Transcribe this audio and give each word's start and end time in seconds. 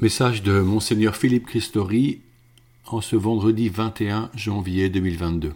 Message 0.00 0.42
de 0.42 0.60
Monseigneur 0.60 1.14
Philippe 1.14 1.44
Christori 1.44 2.20
en 2.86 3.02
ce 3.02 3.16
vendredi 3.16 3.68
21 3.68 4.30
janvier 4.34 4.88
2022. 4.88 5.52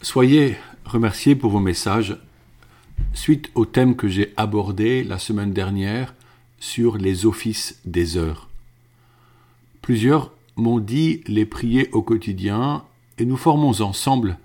Soyez 0.00 0.56
remerciés 0.84 1.34
pour 1.34 1.50
vos 1.50 1.58
messages 1.58 2.16
suite 3.14 3.50
au 3.56 3.66
thème 3.66 3.96
que 3.96 4.06
j'ai 4.06 4.32
abordé 4.36 5.02
la 5.02 5.18
semaine 5.18 5.52
dernière 5.52 6.14
sur 6.60 6.98
les 6.98 7.26
offices 7.26 7.80
des 7.84 8.16
heures. 8.16 8.48
Plusieurs 9.80 10.30
m'ont 10.54 10.78
dit 10.78 11.24
les 11.26 11.46
prier 11.46 11.90
au 11.90 12.02
quotidien 12.02 12.84
et 13.18 13.24
nous 13.24 13.36
formons 13.36 13.80
ensemble 13.80 14.38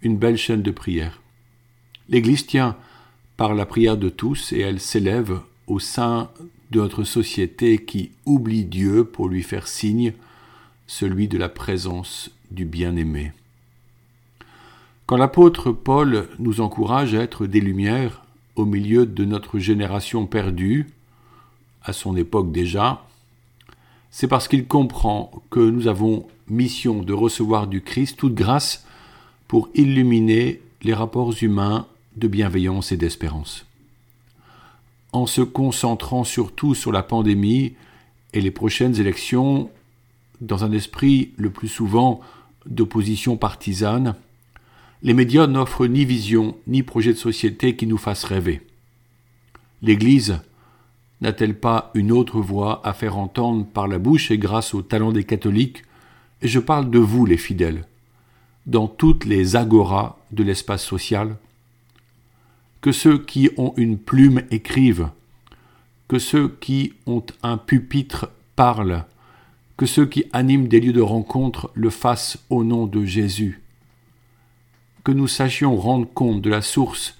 une 0.00 0.16
belle 0.16 0.38
chaîne 0.38 0.62
de 0.62 0.70
prière. 0.70 1.20
L'Église 2.08 2.46
tient 2.46 2.74
par 3.36 3.52
la 3.52 3.66
prière 3.66 3.98
de 3.98 4.08
tous 4.08 4.54
et 4.54 4.60
elle 4.60 4.80
s'élève 4.80 5.40
au 5.66 5.78
sein 5.78 6.30
de 6.70 6.80
notre 6.80 7.04
société 7.04 7.78
qui 7.84 8.10
oublie 8.26 8.64
Dieu 8.64 9.04
pour 9.04 9.28
lui 9.28 9.42
faire 9.42 9.66
signe, 9.66 10.12
celui 10.86 11.28
de 11.28 11.38
la 11.38 11.48
présence 11.48 12.30
du 12.50 12.64
bien-aimé. 12.64 13.32
Quand 15.06 15.16
l'apôtre 15.16 15.72
Paul 15.72 16.28
nous 16.38 16.60
encourage 16.60 17.14
à 17.14 17.22
être 17.22 17.46
des 17.46 17.60
lumières 17.60 18.22
au 18.56 18.64
milieu 18.64 19.06
de 19.06 19.24
notre 19.24 19.58
génération 19.58 20.26
perdue, 20.26 20.88
à 21.82 21.92
son 21.92 22.16
époque 22.16 22.52
déjà, 22.52 23.04
c'est 24.10 24.28
parce 24.28 24.48
qu'il 24.48 24.66
comprend 24.66 25.30
que 25.50 25.60
nous 25.60 25.88
avons 25.88 26.26
mission 26.48 27.02
de 27.02 27.12
recevoir 27.12 27.66
du 27.66 27.80
Christ 27.80 28.16
toute 28.18 28.34
grâce 28.34 28.84
pour 29.48 29.68
illuminer 29.74 30.60
les 30.82 30.94
rapports 30.94 31.34
humains 31.42 31.86
de 32.16 32.28
bienveillance 32.28 32.92
et 32.92 32.96
d'espérance 32.96 33.66
en 35.12 35.26
se 35.26 35.40
concentrant 35.40 36.24
surtout 36.24 36.74
sur 36.74 36.92
la 36.92 37.02
pandémie 37.02 37.74
et 38.32 38.40
les 38.40 38.50
prochaines 38.50 38.98
élections, 39.00 39.70
dans 40.40 40.64
un 40.64 40.72
esprit 40.72 41.32
le 41.36 41.50
plus 41.50 41.68
souvent 41.68 42.20
d'opposition 42.66 43.36
partisane, 43.36 44.14
les 45.02 45.14
médias 45.14 45.46
n'offrent 45.46 45.86
ni 45.86 46.04
vision 46.04 46.56
ni 46.66 46.82
projet 46.82 47.12
de 47.12 47.18
société 47.18 47.74
qui 47.74 47.86
nous 47.86 47.98
fasse 47.98 48.24
rêver. 48.24 48.60
L'Église 49.82 50.40
n'a-t-elle 51.20 51.58
pas 51.58 51.90
une 51.94 52.12
autre 52.12 52.40
voix 52.40 52.80
à 52.84 52.92
faire 52.92 53.18
entendre 53.18 53.66
par 53.66 53.88
la 53.88 53.98
bouche 53.98 54.30
et 54.30 54.38
grâce 54.38 54.74
au 54.74 54.82
talent 54.82 55.12
des 55.12 55.24
catholiques, 55.24 55.82
et 56.42 56.48
je 56.48 56.60
parle 56.60 56.90
de 56.90 56.98
vous 56.98 57.26
les 57.26 57.36
fidèles, 57.36 57.84
dans 58.66 58.88
toutes 58.88 59.24
les 59.24 59.56
agoras 59.56 60.16
de 60.32 60.42
l'espace 60.42 60.84
social 60.84 61.36
que 62.80 62.92
ceux 62.92 63.18
qui 63.18 63.50
ont 63.56 63.74
une 63.76 63.98
plume 63.98 64.42
écrivent, 64.50 65.10
que 66.08 66.18
ceux 66.18 66.48
qui 66.48 66.94
ont 67.06 67.24
un 67.42 67.56
pupitre 67.56 68.30
parlent, 68.56 69.04
que 69.76 69.86
ceux 69.86 70.06
qui 70.06 70.24
animent 70.32 70.68
des 70.68 70.80
lieux 70.80 70.92
de 70.92 71.00
rencontre 71.00 71.70
le 71.74 71.90
fassent 71.90 72.38
au 72.50 72.64
nom 72.64 72.86
de 72.86 73.04
Jésus. 73.04 73.62
Que 75.04 75.12
nous 75.12 75.28
sachions 75.28 75.76
rendre 75.76 76.08
compte 76.12 76.42
de 76.42 76.50
la 76.50 76.62
source 76.62 77.16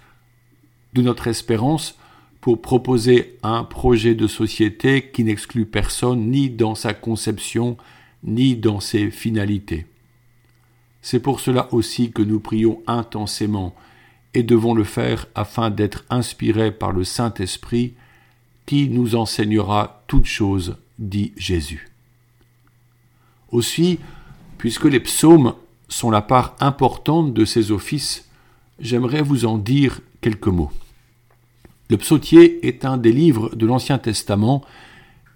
de 0.92 1.02
notre 1.02 1.28
espérance 1.28 1.97
pour 2.41 2.61
proposer 2.61 3.39
un 3.42 3.64
projet 3.64 4.14
de 4.14 4.27
société 4.27 5.11
qui 5.11 5.24
n'exclut 5.24 5.67
personne 5.67 6.30
ni 6.30 6.50
dans 6.50 6.74
sa 6.74 6.95
conception 6.95 7.77
ni 8.24 8.56
dans 8.56 8.80
ses 8.80 9.11
finalités. 9.11 9.86
C'est 11.02 11.20
pour 11.20 11.41
cela 11.41 11.72
aussi 11.72 12.12
que 12.12 12.22
nous 12.22 12.41
prions 12.41 12.83
intensément 12.86 13.74
et 14.34 14.42
devons 14.42 14.75
le 14.75 14.84
faire 14.84 15.27
afin 15.34 15.70
d'être 15.70 16.05
inspirés 16.11 16.73
par 16.73 16.92
le 16.92 17.05
Saint-Esprit 17.05 17.95
qui 18.67 18.89
nous 18.89 19.17
enseignera 19.17 20.03
toutes 20.06 20.27
choses, 20.27 20.77
dit 20.98 21.33
Jésus. 21.36 21.89
Aussi, 23.51 23.98
puisque 24.58 24.84
les 24.84 25.01
psaumes 25.01 25.55
sont 25.89 26.11
la 26.11 26.23
part 26.23 26.55
importante 26.61 27.35
de 27.35 27.45
ces 27.45 27.73
offices, 27.73 28.29
j'aimerais 28.79 29.23
vous 29.23 29.45
en 29.45 29.58
dire 29.58 30.01
quelques 30.20 30.47
mots. 30.47 30.70
Le 31.89 31.97
psautier 31.97 32.64
est 32.67 32.85
un 32.85 32.97
des 32.97 33.12
livres 33.12 33.55
de 33.57 33.67
l'Ancien 33.67 33.98
Testament 33.98 34.62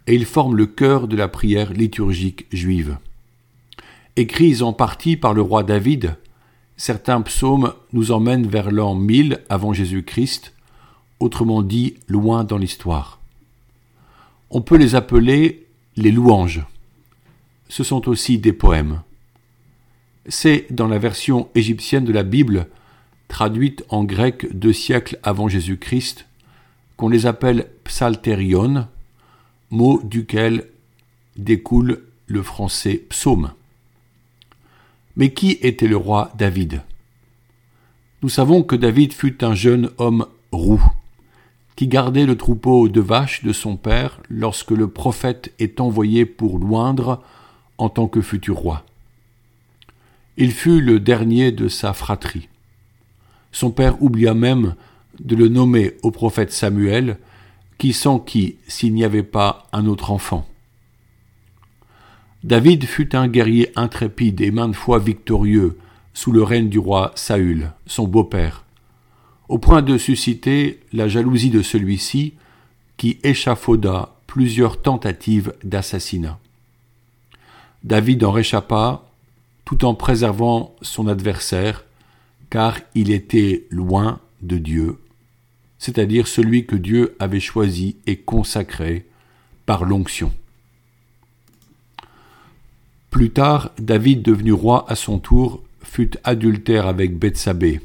et 0.06 0.14
il 0.14 0.24
forme 0.24 0.54
le 0.54 0.66
cœur 0.66 1.08
de 1.08 1.16
la 1.16 1.26
prière 1.26 1.72
liturgique 1.72 2.46
juive. 2.52 2.98
Écrits 4.14 4.62
en 4.62 4.72
partie 4.72 5.16
par 5.16 5.34
le 5.34 5.42
roi 5.42 5.64
David, 5.64 6.16
Certains 6.76 7.20
psaumes 7.22 7.72
nous 7.92 8.10
emmènent 8.10 8.48
vers 8.48 8.70
l'an 8.70 8.94
1000 8.94 9.42
avant 9.48 9.72
Jésus-Christ, 9.72 10.52
autrement 11.20 11.62
dit 11.62 11.94
loin 12.08 12.44
dans 12.44 12.58
l'histoire. 12.58 13.20
On 14.50 14.60
peut 14.60 14.76
les 14.76 14.94
appeler 14.94 15.66
les 15.96 16.10
louanges. 16.10 16.64
Ce 17.68 17.84
sont 17.84 18.08
aussi 18.08 18.38
des 18.38 18.52
poèmes. 18.52 19.02
C'est 20.26 20.66
dans 20.70 20.88
la 20.88 20.98
version 20.98 21.48
égyptienne 21.54 22.04
de 22.04 22.12
la 22.12 22.22
Bible, 22.22 22.66
traduite 23.28 23.84
en 23.88 24.04
grec 24.04 24.46
deux 24.56 24.72
siècles 24.72 25.18
avant 25.22 25.48
Jésus-Christ, 25.48 26.26
qu'on 26.96 27.08
les 27.08 27.26
appelle 27.26 27.68
psalterion, 27.84 28.86
mot 29.70 30.00
duquel 30.02 30.68
découle 31.36 32.02
le 32.26 32.42
français 32.42 33.02
psaume. 33.08 33.52
Mais 35.16 35.32
qui 35.32 35.58
était 35.62 35.88
le 35.88 35.96
roi 35.96 36.32
David? 36.36 36.82
Nous 38.22 38.28
savons 38.28 38.62
que 38.62 38.76
David 38.76 39.12
fut 39.12 39.44
un 39.44 39.54
jeune 39.54 39.90
homme 39.98 40.26
roux, 40.50 40.82
qui 41.76 41.88
gardait 41.88 42.26
le 42.26 42.36
troupeau 42.36 42.88
de 42.88 43.00
vaches 43.00 43.44
de 43.44 43.52
son 43.52 43.76
père 43.76 44.20
lorsque 44.28 44.70
le 44.70 44.88
prophète 44.88 45.52
est 45.58 45.80
envoyé 45.80 46.24
pour 46.24 46.58
loindre 46.58 47.22
en 47.78 47.88
tant 47.88 48.08
que 48.08 48.20
futur 48.20 48.56
roi. 48.56 48.84
Il 50.36 50.52
fut 50.52 50.80
le 50.80 51.00
dernier 51.00 51.52
de 51.52 51.68
sa 51.68 51.92
fratrie. 51.92 52.48
Son 53.52 53.70
père 53.70 54.02
oublia 54.02 54.34
même 54.34 54.74
de 55.20 55.36
le 55.36 55.48
nommer 55.48 55.94
au 56.02 56.10
prophète 56.10 56.52
Samuel, 56.52 57.18
qui 57.78 57.92
sans 57.92 58.18
qui 58.18 58.56
s'il 58.66 58.94
n'y 58.94 59.04
avait 59.04 59.22
pas 59.22 59.68
un 59.72 59.86
autre 59.86 60.10
enfant. 60.10 60.48
David 62.44 62.84
fut 62.84 63.16
un 63.16 63.26
guerrier 63.26 63.72
intrépide 63.74 64.42
et 64.42 64.50
maintes 64.50 64.76
fois 64.76 64.98
victorieux 64.98 65.78
sous 66.12 66.30
le 66.30 66.42
règne 66.42 66.68
du 66.68 66.78
roi 66.78 67.10
Saül, 67.14 67.72
son 67.86 68.06
beau-père, 68.06 68.64
au 69.48 69.58
point 69.58 69.80
de 69.80 69.96
susciter 69.96 70.80
la 70.92 71.08
jalousie 71.08 71.48
de 71.48 71.62
celui-ci 71.62 72.34
qui 72.98 73.18
échafauda 73.22 74.14
plusieurs 74.26 74.82
tentatives 74.82 75.54
d'assassinat. 75.64 76.38
David 77.82 78.22
en 78.24 78.30
réchappa 78.30 79.06
tout 79.64 79.86
en 79.86 79.94
préservant 79.94 80.76
son 80.82 81.08
adversaire, 81.08 81.86
car 82.50 82.78
il 82.94 83.10
était 83.10 83.64
loin 83.70 84.20
de 84.42 84.58
Dieu, 84.58 84.98
c'est-à-dire 85.78 86.26
celui 86.26 86.66
que 86.66 86.76
Dieu 86.76 87.16
avait 87.18 87.40
choisi 87.40 87.96
et 88.06 88.16
consacré 88.16 89.06
par 89.64 89.86
l'onction. 89.86 90.30
Plus 93.14 93.30
tard, 93.30 93.70
David, 93.78 94.22
devenu 94.22 94.50
roi 94.50 94.84
à 94.88 94.96
son 94.96 95.20
tour, 95.20 95.62
fut 95.84 96.18
adultère 96.24 96.88
avec 96.88 97.16
Bethsabée 97.16 97.80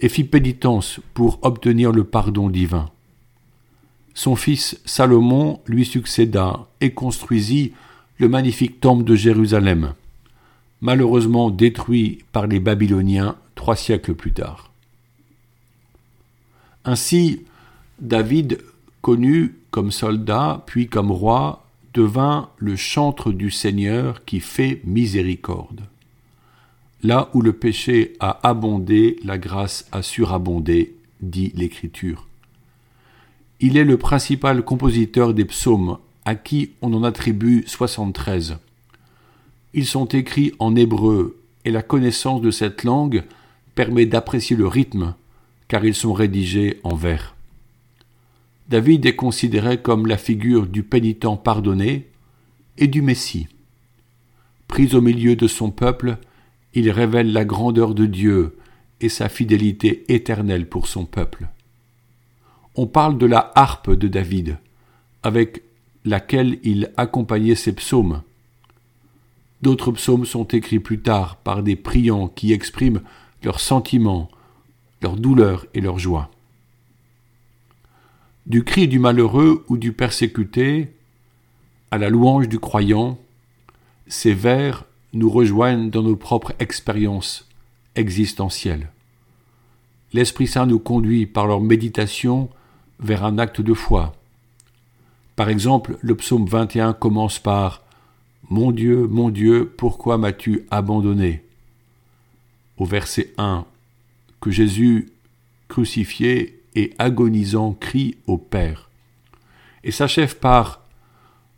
et 0.00 0.08
fit 0.08 0.24
pénitence 0.24 0.98
pour 1.12 1.40
obtenir 1.42 1.92
le 1.92 2.04
pardon 2.04 2.48
divin. 2.48 2.88
Son 4.14 4.34
fils 4.34 4.80
Salomon 4.86 5.60
lui 5.66 5.84
succéda 5.84 6.66
et 6.80 6.92
construisit 6.92 7.74
le 8.16 8.30
magnifique 8.30 8.80
temple 8.80 9.04
de 9.04 9.14
Jérusalem, 9.14 9.92
malheureusement 10.80 11.50
détruit 11.50 12.24
par 12.32 12.46
les 12.46 12.58
Babyloniens 12.58 13.36
trois 13.56 13.76
siècles 13.76 14.14
plus 14.14 14.32
tard. 14.32 14.70
Ainsi, 16.86 17.44
David, 18.00 18.62
connu 19.02 19.54
comme 19.70 19.90
soldat 19.90 20.62
puis 20.64 20.86
comme 20.88 21.10
roi, 21.10 21.65
devint 21.96 22.50
le 22.58 22.76
chantre 22.76 23.32
du 23.32 23.50
Seigneur 23.50 24.26
qui 24.26 24.40
fait 24.40 24.82
miséricorde. 24.84 25.80
Là 27.02 27.30
où 27.32 27.40
le 27.40 27.54
péché 27.54 28.12
a 28.20 28.46
abondé, 28.46 29.18
la 29.24 29.38
grâce 29.38 29.88
a 29.92 30.02
surabondé, 30.02 30.94
dit 31.22 31.52
l'Écriture. 31.54 32.28
Il 33.60 33.78
est 33.78 33.84
le 33.84 33.96
principal 33.96 34.62
compositeur 34.62 35.32
des 35.32 35.46
psaumes, 35.46 35.96
à 36.26 36.34
qui 36.34 36.72
on 36.82 36.92
en 36.92 37.02
attribue 37.02 37.64
73. 37.66 38.58
Ils 39.72 39.86
sont 39.86 40.06
écrits 40.06 40.52
en 40.58 40.76
hébreu, 40.76 41.40
et 41.64 41.70
la 41.70 41.82
connaissance 41.82 42.42
de 42.42 42.50
cette 42.50 42.84
langue 42.84 43.24
permet 43.74 44.04
d'apprécier 44.04 44.54
le 44.54 44.66
rythme, 44.66 45.14
car 45.68 45.82
ils 45.86 45.94
sont 45.94 46.12
rédigés 46.12 46.78
en 46.84 46.94
vers. 46.94 47.35
David 48.68 49.06
est 49.06 49.14
considéré 49.14 49.80
comme 49.80 50.06
la 50.06 50.16
figure 50.16 50.66
du 50.66 50.82
pénitent 50.82 51.42
pardonné 51.42 52.08
et 52.78 52.88
du 52.88 53.00
Messie. 53.00 53.46
Pris 54.66 54.94
au 54.94 55.00
milieu 55.00 55.36
de 55.36 55.46
son 55.46 55.70
peuple, 55.70 56.18
il 56.74 56.90
révèle 56.90 57.32
la 57.32 57.44
grandeur 57.44 57.94
de 57.94 58.06
Dieu 58.06 58.58
et 59.00 59.08
sa 59.08 59.28
fidélité 59.28 60.12
éternelle 60.12 60.68
pour 60.68 60.88
son 60.88 61.04
peuple. 61.04 61.48
On 62.74 62.86
parle 62.86 63.18
de 63.18 63.26
la 63.26 63.52
harpe 63.54 63.92
de 63.92 64.08
David, 64.08 64.58
avec 65.22 65.62
laquelle 66.04 66.58
il 66.62 66.90
accompagnait 66.96 67.54
ses 67.54 67.72
psaumes. 67.72 68.22
D'autres 69.62 69.92
psaumes 69.92 70.26
sont 70.26 70.44
écrits 70.44 70.80
plus 70.80 71.00
tard 71.00 71.36
par 71.36 71.62
des 71.62 71.76
priants 71.76 72.28
qui 72.28 72.52
expriment 72.52 73.00
leurs 73.42 73.60
sentiments, 73.60 74.28
leur 75.00 75.16
douleur 75.16 75.66
et 75.72 75.80
leur 75.80 75.98
joie. 75.98 76.30
Du 78.46 78.62
cri 78.62 78.86
du 78.86 79.00
malheureux 79.00 79.64
ou 79.68 79.76
du 79.76 79.92
persécuté 79.92 80.92
à 81.90 81.98
la 81.98 82.08
louange 82.10 82.48
du 82.48 82.60
croyant, 82.60 83.18
ces 84.06 84.34
vers 84.34 84.84
nous 85.12 85.30
rejoignent 85.30 85.90
dans 85.90 86.02
nos 86.02 86.14
propres 86.14 86.52
expériences 86.60 87.48
existentielles. 87.96 88.90
L'Esprit 90.12 90.46
Saint 90.46 90.66
nous 90.66 90.78
conduit 90.78 91.26
par 91.26 91.48
leur 91.48 91.60
méditation 91.60 92.48
vers 93.00 93.24
un 93.24 93.38
acte 93.38 93.60
de 93.60 93.74
foi. 93.74 94.14
Par 95.34 95.48
exemple, 95.48 95.98
le 96.00 96.14
psaume 96.14 96.46
21 96.46 96.92
commence 96.92 97.40
par 97.40 97.82
Mon 98.48 98.70
Dieu, 98.70 99.08
mon 99.08 99.30
Dieu, 99.30 99.72
pourquoi 99.76 100.18
m'as-tu 100.18 100.66
abandonné? 100.70 101.42
Au 102.78 102.84
verset 102.84 103.34
1, 103.38 103.64
que 104.40 104.50
Jésus, 104.52 105.10
crucifié 105.66 106.55
et 106.76 106.92
agonisant, 106.98 107.72
crie 107.72 108.16
au 108.26 108.36
Père. 108.36 108.90
Et 109.82 109.90
s'achève 109.90 110.36
par 110.36 110.82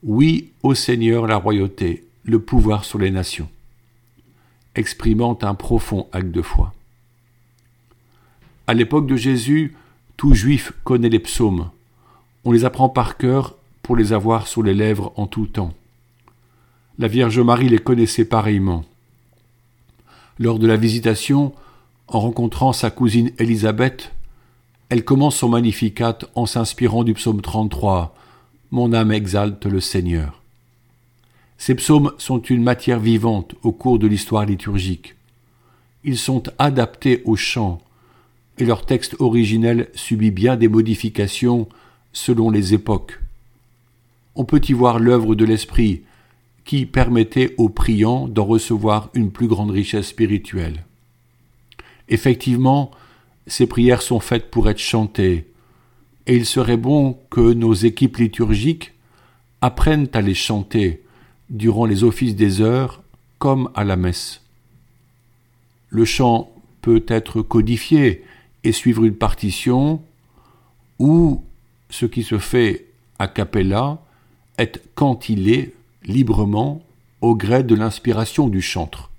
Oui, 0.02 0.52
au 0.62 0.74
Seigneur 0.74 1.26
la 1.26 1.36
royauté, 1.36 2.06
le 2.24 2.38
pouvoir 2.38 2.84
sur 2.84 2.98
les 2.98 3.10
nations, 3.10 3.48
exprimant 4.76 5.36
un 5.42 5.54
profond 5.54 6.06
acte 6.12 6.30
de 6.30 6.40
foi. 6.40 6.72
À 8.68 8.74
l'époque 8.74 9.06
de 9.06 9.16
Jésus, 9.16 9.74
tout 10.16 10.34
juif 10.34 10.72
connaît 10.84 11.08
les 11.08 11.18
psaumes. 11.18 11.70
On 12.44 12.52
les 12.52 12.64
apprend 12.64 12.88
par 12.88 13.16
cœur 13.16 13.56
pour 13.82 13.96
les 13.96 14.12
avoir 14.12 14.46
sur 14.46 14.62
les 14.62 14.74
lèvres 14.74 15.12
en 15.16 15.26
tout 15.26 15.46
temps. 15.46 15.74
La 16.98 17.08
Vierge 17.08 17.40
Marie 17.40 17.68
les 17.68 17.78
connaissait 17.78 18.24
pareillement. 18.24 18.84
Lors 20.38 20.58
de 20.58 20.66
la 20.66 20.76
visitation, 20.76 21.54
en 22.06 22.20
rencontrant 22.20 22.72
sa 22.72 22.90
cousine 22.90 23.32
Élisabeth, 23.38 24.12
elle 24.88 25.04
commence 25.04 25.36
son 25.36 25.50
magnificat 25.50 26.18
en 26.34 26.46
s'inspirant 26.46 27.04
du 27.04 27.14
psaume 27.14 27.42
33 27.42 28.14
Mon 28.70 28.92
âme 28.92 29.12
exalte 29.12 29.66
le 29.66 29.80
Seigneur. 29.80 30.42
Ces 31.58 31.74
psaumes 31.74 32.12
sont 32.18 32.40
une 32.40 32.62
matière 32.62 33.00
vivante 33.00 33.54
au 33.62 33.72
cours 33.72 33.98
de 33.98 34.06
l'histoire 34.06 34.46
liturgique. 34.46 35.16
Ils 36.04 36.16
sont 36.16 36.44
adaptés 36.58 37.22
au 37.26 37.36
chant, 37.36 37.82
et 38.56 38.64
leur 38.64 38.86
texte 38.86 39.16
originel 39.18 39.88
subit 39.94 40.30
bien 40.30 40.56
des 40.56 40.68
modifications 40.68 41.68
selon 42.12 42.50
les 42.50 42.72
époques. 42.72 43.20
On 44.36 44.44
peut 44.44 44.62
y 44.68 44.72
voir 44.72 44.98
l'œuvre 44.98 45.34
de 45.34 45.44
l'Esprit, 45.44 46.02
qui 46.64 46.86
permettait 46.86 47.54
aux 47.58 47.68
priants 47.68 48.28
d'en 48.28 48.44
recevoir 48.44 49.10
une 49.14 49.30
plus 49.30 49.48
grande 49.48 49.70
richesse 49.70 50.08
spirituelle. 50.08 50.84
Effectivement, 52.08 52.90
ces 53.48 53.66
prières 53.66 54.02
sont 54.02 54.20
faites 54.20 54.50
pour 54.50 54.68
être 54.68 54.78
chantées, 54.78 55.46
et 56.26 56.36
il 56.36 56.46
serait 56.46 56.76
bon 56.76 57.18
que 57.30 57.52
nos 57.52 57.74
équipes 57.74 58.18
liturgiques 58.18 58.92
apprennent 59.60 60.08
à 60.12 60.20
les 60.20 60.34
chanter 60.34 61.02
durant 61.50 61.86
les 61.86 62.04
offices 62.04 62.36
des 62.36 62.60
heures 62.60 63.02
comme 63.38 63.70
à 63.74 63.84
la 63.84 63.96
messe. 63.96 64.42
Le 65.88 66.04
chant 66.04 66.52
peut 66.82 67.04
être 67.08 67.42
codifié 67.42 68.24
et 68.64 68.72
suivre 68.72 69.04
une 69.04 69.14
partition, 69.14 70.02
ou 70.98 71.42
ce 71.90 72.06
qui 72.06 72.22
se 72.22 72.38
fait 72.38 72.86
a 73.18 73.28
cappella 73.28 73.98
est 74.58 74.82
cantilé 74.94 75.74
librement 76.04 76.82
au 77.20 77.34
gré 77.34 77.62
de 77.62 77.74
l'inspiration 77.74 78.48
du 78.48 78.60
chantre. 78.60 79.10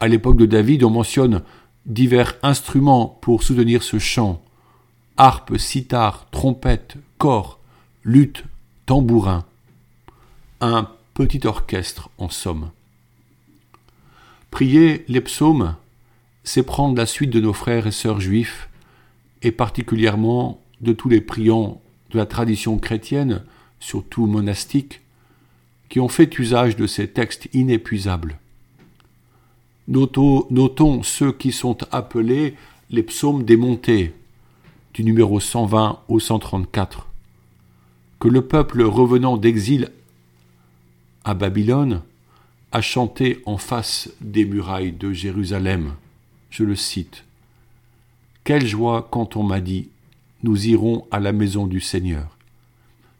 À 0.00 0.08
l'époque 0.08 0.36
de 0.36 0.46
David, 0.46 0.84
on 0.84 0.90
mentionne 0.90 1.42
divers 1.88 2.36
instruments 2.42 3.18
pour 3.20 3.42
soutenir 3.42 3.82
ce 3.82 3.98
chant 3.98 4.42
harpe, 5.16 5.56
sitar, 5.58 6.30
trompette, 6.30 6.94
cor, 7.18 7.58
lutte, 8.04 8.44
tambourin 8.86 9.44
un 10.60 10.88
petit 11.14 11.46
orchestre 11.46 12.10
en 12.18 12.28
somme. 12.28 12.70
Prier 14.50 15.04
les 15.08 15.20
psaumes, 15.20 15.74
c'est 16.44 16.62
prendre 16.62 16.96
la 16.96 17.06
suite 17.06 17.30
de 17.30 17.40
nos 17.40 17.52
frères 17.52 17.86
et 17.86 17.92
sœurs 17.92 18.20
juifs, 18.20 18.68
et 19.42 19.52
particulièrement 19.52 20.60
de 20.80 20.92
tous 20.92 21.08
les 21.08 21.20
priants 21.20 21.80
de 22.10 22.18
la 22.18 22.26
tradition 22.26 22.78
chrétienne, 22.78 23.44
surtout 23.78 24.26
monastique, 24.26 25.02
qui 25.88 26.00
ont 26.00 26.08
fait 26.08 26.38
usage 26.38 26.76
de 26.76 26.86
ces 26.86 27.08
textes 27.08 27.48
inépuisables. 27.52 28.38
Notons, 29.88 31.02
ceux 31.02 31.32
qui 31.32 31.50
sont 31.50 31.78
appelés 31.90 32.54
les 32.90 33.02
psaumes 33.02 33.42
démontés, 33.42 34.12
du 34.92 35.02
numéro 35.02 35.40
120 35.40 36.00
au 36.08 36.20
134, 36.20 37.06
que 38.20 38.28
le 38.28 38.42
peuple 38.42 38.82
revenant 38.82 39.36
d'exil 39.36 39.90
à 41.24 41.34
Babylone, 41.34 42.02
a 42.72 42.82
chanté 42.82 43.42
en 43.46 43.56
face 43.56 44.10
des 44.20 44.44
murailles 44.44 44.92
de 44.92 45.12
Jérusalem. 45.12 45.94
Je 46.50 46.64
le 46.64 46.76
cite. 46.76 47.24
Quelle 48.44 48.66
joie 48.66 49.08
quand 49.10 49.36
on 49.36 49.42
m'a 49.42 49.60
dit 49.60 49.88
Nous 50.42 50.66
irons 50.68 51.06
à 51.10 51.18
la 51.18 51.32
maison 51.32 51.66
du 51.66 51.80
Seigneur. 51.80 52.36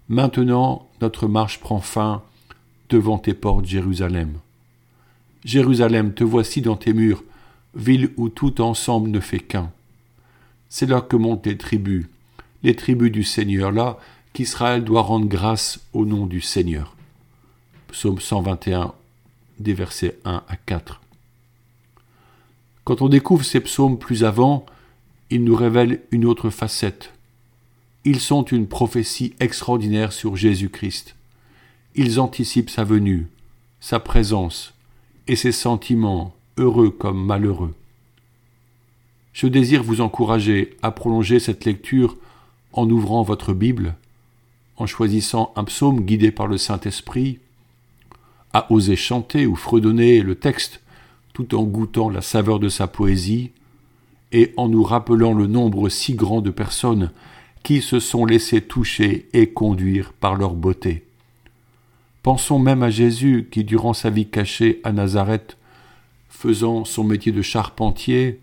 Maintenant 0.09 0.87
notre 1.01 1.29
marche 1.29 1.61
prend 1.61 1.81
fin 1.81 2.23
devant 2.91 3.19
tes 3.19 3.35
portes, 3.35 3.65
Jérusalem. 3.65 4.39
Jérusalem, 5.45 6.15
te 6.15 6.25
voici 6.25 6.61
dans 6.61 6.77
tes 6.77 6.93
murs, 6.93 7.25
ville 7.75 8.11
où 8.17 8.29
tout 8.29 8.61
ensemble 8.61 9.11
ne 9.11 9.21
fait 9.21 9.41
qu'un. 9.41 9.71
C'est 10.69 10.89
là 10.89 11.01
que 11.01 11.17
montent 11.17 11.47
les 11.47 11.57
tribus, 11.57 12.07
les 12.63 12.75
tribus 12.75 13.13
du 13.13 13.25
Seigneur, 13.25 13.73
là 13.73 13.99
qu'Israël 14.33 14.85
doit 14.85 15.03
rendre 15.03 15.27
grâce 15.27 15.81
au 15.93 16.05
nom 16.05 16.27
du 16.27 16.41
Seigneur 16.41 16.95
psaume 17.89 18.21
121, 18.21 18.95
des 19.59 19.75
versets 19.75 20.19
1 20.25 20.43
à 20.47 20.57
4. 20.57 21.01
Quand 22.85 23.03
on 23.03 23.09
découvre 23.09 23.45
ces 23.45 23.61
psaumes 23.61 23.99
plus 23.99 24.25
avant, 24.25 24.65
ils 25.31 25.43
nous 25.43 25.57
révèlent 25.57 26.01
une 26.11 26.25
autre 26.25 26.51
facette. 26.51 27.13
Ils 28.05 28.21
sont 28.21 28.45
une 28.45 28.69
prophétie 28.69 29.35
extraordinaire 29.41 30.13
sur 30.13 30.37
Jésus-Christ. 30.37 31.17
Ils 31.95 32.21
anticipent 32.21 32.71
sa 32.71 32.85
venue, 32.85 33.27
sa 33.81 34.01
présence 34.01 34.75
et 35.29 35.37
ses 35.37 35.53
sentiments, 35.53 36.35
heureux 36.57 36.91
comme 36.91 37.25
malheureux. 37.25 37.75
Je 39.33 39.47
désire 39.47 39.85
vous 39.85 40.01
encourager 40.01 40.77
à 40.83 40.91
prolonger 40.91 41.39
cette 41.39 41.65
lecture 41.65 42.17
en 42.73 42.89
ouvrant 42.91 43.23
votre 43.23 43.53
Bible, 43.53 43.95
en 44.77 44.87
choisissant 44.87 45.53
un 45.55 45.65
psaume 45.65 46.01
guidé 46.01 46.33
par 46.33 46.47
le 46.47 46.59
Saint-Esprit, 46.59 47.39
à 48.53 48.73
oser 48.73 48.97
chanter 48.97 49.47
ou 49.47 49.55
fredonner 49.55 50.23
le 50.23 50.35
texte 50.35 50.81
tout 51.35 51.55
en 51.55 51.63
goûtant 51.63 52.09
la 52.09 52.23
saveur 52.23 52.59
de 52.59 52.69
sa 52.69 52.87
poésie 52.87 53.53
et 54.33 54.53
en 54.57 54.69
nous 54.69 54.83
rappelant 54.83 55.35
le 55.35 55.47
nombre 55.47 55.89
si 55.89 56.15
grand 56.15 56.41
de 56.41 56.51
personnes 56.51 57.13
qui 57.63 57.83
se 57.83 58.01
sont 58.01 58.25
laissées 58.25 58.63
toucher 58.63 59.29
et 59.33 59.51
conduire 59.51 60.13
par 60.15 60.35
leur 60.35 60.55
beauté. 60.55 61.08
Pensons 62.29 62.59
même 62.59 62.83
à 62.83 62.91
Jésus 62.91 63.49
qui, 63.51 63.65
durant 63.65 63.95
sa 63.95 64.11
vie 64.11 64.29
cachée 64.29 64.83
à 64.85 64.93
Nazareth, 64.93 65.57
faisant 66.29 66.85
son 66.85 67.03
métier 67.03 67.33
de 67.33 67.41
charpentier, 67.41 68.41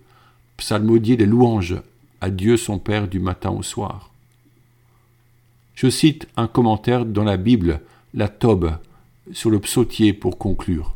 psalmodiait 0.57 1.17
des 1.17 1.27
louanges 1.27 1.75
à 2.19 2.31
Dieu 2.31 2.57
son 2.57 2.79
Père 2.79 3.07
du 3.07 3.19
matin 3.19 3.51
au 3.51 3.61
soir. 3.61 4.09
Je 5.75 5.87
cite 5.87 6.27
un 6.35 6.47
commentaire 6.47 7.05
dans 7.05 7.23
la 7.23 7.37
Bible, 7.37 7.79
la 8.15 8.27
Tobe, 8.27 8.75
sur 9.33 9.51
le 9.51 9.59
psautier 9.59 10.13
pour 10.13 10.39
conclure. 10.39 10.95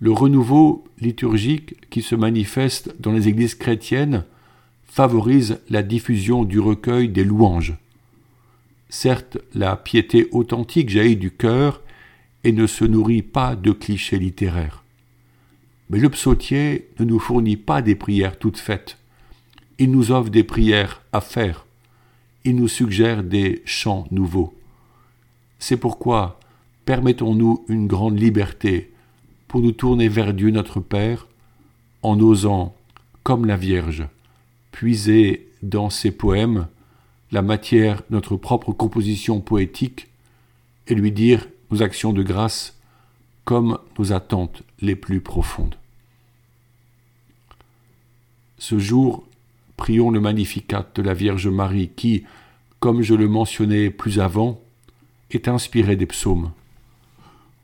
Le 0.00 0.12
renouveau 0.12 0.82
liturgique 0.98 1.90
qui 1.90 2.00
se 2.00 2.14
manifeste 2.14 2.94
dans 3.00 3.12
les 3.12 3.28
églises 3.28 3.54
chrétiennes 3.54 4.24
favorise 4.86 5.60
la 5.68 5.82
diffusion 5.82 6.44
du 6.44 6.58
recueil 6.58 7.10
des 7.10 7.24
louanges. 7.24 7.76
Certes, 8.88 9.38
la 9.54 9.76
piété 9.76 10.28
authentique 10.32 10.88
jaillit 10.88 11.16
du 11.16 11.30
cœur 11.30 11.82
et 12.44 12.52
ne 12.52 12.66
se 12.66 12.84
nourrit 12.84 13.22
pas 13.22 13.54
de 13.54 13.72
clichés 13.72 14.18
littéraires. 14.18 14.82
Mais 15.90 15.98
le 15.98 16.08
psautier 16.08 16.88
ne 16.98 17.04
nous 17.04 17.18
fournit 17.18 17.56
pas 17.56 17.82
des 17.82 17.94
prières 17.94 18.38
toutes 18.38 18.58
faites. 18.58 18.96
Il 19.78 19.90
nous 19.90 20.10
offre 20.10 20.30
des 20.30 20.44
prières 20.44 21.02
à 21.12 21.20
faire. 21.20 21.66
Il 22.44 22.56
nous 22.56 22.68
suggère 22.68 23.22
des 23.22 23.62
chants 23.64 24.06
nouveaux. 24.10 24.54
C'est 25.58 25.76
pourquoi 25.76 26.40
permettons-nous 26.84 27.64
une 27.68 27.86
grande 27.86 28.18
liberté 28.18 28.92
pour 29.48 29.60
nous 29.60 29.72
tourner 29.72 30.08
vers 30.08 30.32
Dieu 30.32 30.50
notre 30.50 30.80
Père 30.80 31.26
en 32.02 32.18
osant, 32.20 32.74
comme 33.22 33.44
la 33.44 33.56
Vierge, 33.56 34.06
puiser 34.72 35.48
dans 35.62 35.90
ses 35.90 36.10
poèmes 36.10 36.68
la 37.30 37.42
matière 37.42 38.02
notre 38.10 38.36
propre 38.36 38.72
composition 38.72 39.40
poétique 39.40 40.08
et 40.86 40.94
lui 40.94 41.12
dire 41.12 41.46
nos 41.70 41.82
actions 41.82 42.12
de 42.12 42.22
grâce 42.22 42.78
comme 43.44 43.78
nos 43.98 44.12
attentes 44.12 44.62
les 44.80 44.96
plus 44.96 45.20
profondes. 45.20 45.76
Ce 48.58 48.78
jour, 48.78 49.24
prions 49.76 50.10
le 50.10 50.20
Magnificat 50.20 50.86
de 50.94 51.02
la 51.02 51.14
Vierge 51.14 51.48
Marie 51.48 51.90
qui, 51.94 52.24
comme 52.80 53.02
je 53.02 53.14
le 53.14 53.28
mentionnais 53.28 53.90
plus 53.90 54.20
avant, 54.20 54.60
est 55.30 55.48
inspiré 55.48 55.96
des 55.96 56.06
psaumes. 56.06 56.50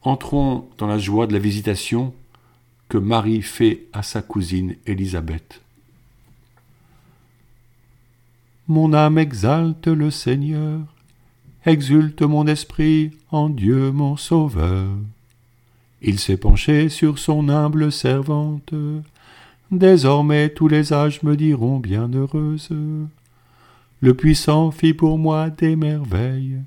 Entrons 0.03 0.69
dans 0.79 0.87
la 0.87 0.99
joie 0.99 1.27
de 1.27 1.33
la 1.33 1.39
visitation 1.39 2.15
que 2.89 2.99
Marie 2.99 3.43
fait 3.43 3.87
à 3.93 4.03
sa 4.03 4.23
cousine 4.23 4.77
Élisabeth. 4.87 5.64
Mon 8.67 8.95
âme 8.95 9.19
exalte 9.19 9.89
le 9.89 10.11
Seigneur, 10.11 10.81
exulte 11.67 12.23
mon 12.23 12.47
esprit 12.47 13.11
en 13.31 13.51
Dieu 13.51 13.93
mon 13.93 14.17
Sauveur. 14.17 14.89
Il 16.01 16.19
s'est 16.19 16.39
penché 16.39 16.89
sur 16.89 17.19
son 17.19 17.51
humble 17.51 17.93
servante, 17.93 18.73
désormais 19.71 20.49
tous 20.49 20.69
les 20.69 20.95
âges 20.95 21.23
me 21.23 21.37
diront 21.37 21.79
bienheureuse. 21.79 22.71
Le 24.01 24.15
puissant 24.15 24.71
fit 24.71 24.95
pour 24.95 25.19
moi 25.19 25.51
des 25.51 25.77
merveilles, 25.77 26.61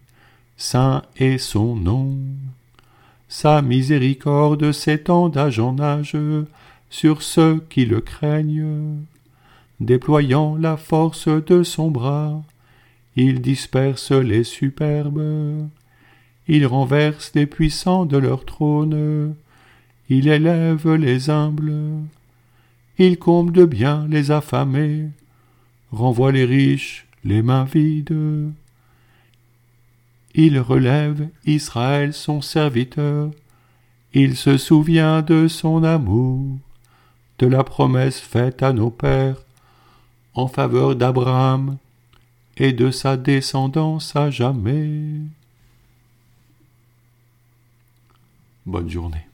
saint 0.55 1.01
est 1.15 1.39
son 1.39 1.75
nom. 1.75 2.15
Sa 3.27 3.63
miséricorde 3.63 4.71
s'étend 4.71 5.29
d'âge 5.29 5.59
en 5.59 5.79
âge 5.79 6.15
sur 6.91 7.23
ceux 7.23 7.59
qui 7.69 7.85
le 7.85 8.01
craignent. 8.01 9.03
Déployant 9.79 10.55
la 10.55 10.75
force 10.75 11.27
de 11.27 11.61
son 11.61 11.91
bras, 11.91 12.41
il 13.15 13.41
disperse 13.41 14.11
les 14.11 14.43
superbes, 14.43 15.67
il 16.47 16.65
renverse 16.65 17.31
les 17.35 17.45
puissants 17.45 18.05
de 18.05 18.17
leur 18.17 18.45
trône, 18.45 19.35
il 20.09 20.27
élève 20.27 20.93
les 20.93 21.29
humbles, 21.29 21.73
il 22.97 23.19
comble 23.19 23.51
de 23.51 23.65
bien 23.65 24.07
les 24.09 24.31
affamés, 24.31 25.09
renvoie 25.91 26.31
les 26.31 26.45
riches 26.45 27.07
les 27.23 27.41
mains 27.41 27.65
vides. 27.65 28.51
Il 30.33 30.59
relève 30.59 31.27
Israël 31.45 32.13
son 32.13 32.41
serviteur, 32.41 33.31
il 34.13 34.35
se 34.35 34.57
souvient 34.57 35.21
de 35.21 35.47
son 35.47 35.83
amour, 35.83 36.57
de 37.39 37.47
la 37.47 37.63
promesse 37.63 38.19
faite 38.19 38.63
à 38.63 38.73
nos 38.73 38.89
pères 38.89 39.46
en 40.37 40.47
faveur 40.47 40.95
d'Abraham 40.95 41.77
et 42.57 42.71
de 42.71 42.91
sa 42.91 43.17
descendance 43.17 44.15
à 44.15 44.29
jamais. 44.29 45.21
Bonne 48.65 48.89
journée. 48.89 49.26